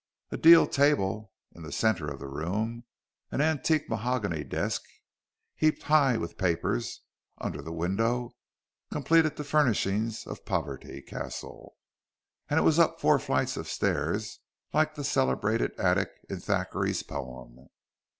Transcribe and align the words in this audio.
A 0.31 0.37
deal 0.37 0.65
table 0.65 1.31
in 1.51 1.61
the 1.61 1.71
centre 1.71 2.07
of 2.07 2.19
the 2.19 2.25
room, 2.27 2.85
an 3.29 3.39
antique 3.39 3.87
mahogany 3.87 4.43
desk, 4.43 4.81
heaped 5.55 5.83
high 5.83 6.17
with 6.17 6.39
papers, 6.39 7.01
under 7.37 7.61
the 7.61 7.71
window, 7.71 8.31
completed 8.91 9.35
the 9.35 9.43
furnishing 9.43 10.11
of 10.25 10.43
Poverty 10.43 11.03
Castle. 11.03 11.75
And 12.49 12.57
it 12.59 12.63
was 12.63 12.79
up 12.79 12.99
four 12.99 13.19
flights 13.19 13.57
of 13.57 13.67
stairs 13.67 14.39
like 14.73 14.95
that 14.95 15.03
celebrated 15.03 15.79
attic 15.79 16.09
in 16.27 16.39
Thackeray's 16.39 17.03
poem. 17.03 17.67